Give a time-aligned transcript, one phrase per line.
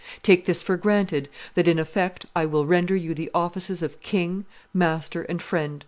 [0.23, 4.45] Take this for granted, that, in effect, I will render you the offices of king,
[4.73, 5.79] master, and friend.